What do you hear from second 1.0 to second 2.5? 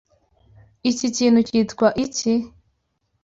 kintu cyitwa iki?